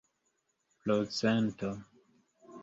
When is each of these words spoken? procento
procento 0.85 1.69